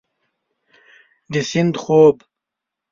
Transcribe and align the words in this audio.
د 1.31 1.33
سیند 1.49 1.75
خوب 1.81 2.17